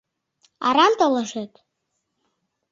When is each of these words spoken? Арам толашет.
Арам 0.67 0.93
толашет. 0.99 1.53